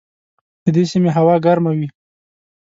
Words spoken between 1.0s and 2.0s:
هوا ګرمه وي.